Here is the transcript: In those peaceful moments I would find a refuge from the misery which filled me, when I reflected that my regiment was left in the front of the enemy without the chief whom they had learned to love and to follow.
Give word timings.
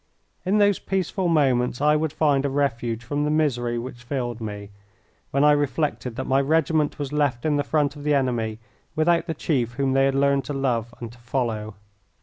In 0.47 0.57
those 0.57 0.79
peaceful 0.79 1.27
moments 1.27 1.79
I 1.79 1.95
would 1.95 2.11
find 2.11 2.43
a 2.43 2.49
refuge 2.49 3.03
from 3.03 3.23
the 3.23 3.29
misery 3.29 3.77
which 3.77 4.01
filled 4.01 4.41
me, 4.41 4.71
when 5.29 5.43
I 5.43 5.51
reflected 5.51 6.15
that 6.15 6.25
my 6.25 6.41
regiment 6.41 6.97
was 6.97 7.13
left 7.13 7.45
in 7.45 7.55
the 7.57 7.63
front 7.63 7.95
of 7.95 8.03
the 8.03 8.15
enemy 8.15 8.57
without 8.95 9.27
the 9.27 9.35
chief 9.35 9.73
whom 9.73 9.93
they 9.93 10.05
had 10.05 10.15
learned 10.15 10.45
to 10.45 10.53
love 10.53 10.91
and 10.99 11.11
to 11.11 11.19
follow. 11.19 11.75